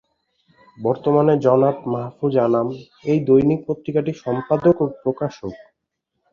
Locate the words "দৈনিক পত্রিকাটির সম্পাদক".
3.27-4.75